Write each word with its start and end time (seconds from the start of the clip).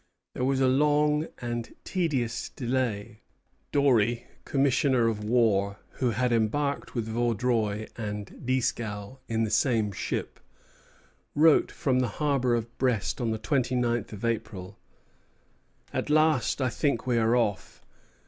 There 0.33 0.43
was 0.43 0.61
long 0.61 1.27
and 1.41 1.75
tedious 1.83 2.49
delay. 2.49 3.21
Doreil, 3.71 4.23
commissary 4.45 5.07
of 5.11 5.23
war, 5.23 5.77
who 5.99 6.09
had 6.09 6.31
embarked 6.33 6.95
with 6.95 7.05
Vaudreuil 7.07 7.85
and 7.97 8.41
Dieskau 8.43 9.19
in 9.27 9.43
the 9.43 9.51
same 9.51 9.91
ship, 9.91 10.39
wrote 11.35 11.71
from 11.71 11.99
the 11.99 12.07
harbor 12.17 12.55
of 12.55 12.75
Brest 12.79 13.21
on 13.21 13.29
the 13.29 13.37
twenty 13.37 13.75
ninth 13.75 14.11
of 14.11 14.25
April: 14.25 14.79
"At 15.93 16.09
last 16.09 16.63
I 16.63 16.69
think 16.69 17.05
we 17.05 17.19
are 17.19 17.35
off. 17.35 17.83